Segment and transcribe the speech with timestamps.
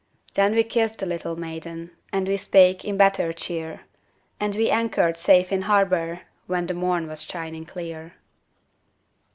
[0.33, 3.81] Then we kissed the little maiden, And we spake in better cheer,
[4.39, 8.15] And we anchored safe in harbor When the morn was shining clear.